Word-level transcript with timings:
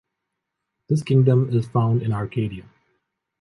This 0.89 1.03
kingdom 1.03 1.51
is 1.55 1.67
found 1.67 2.01
in 2.01 2.11
Arcadia. 2.11 2.63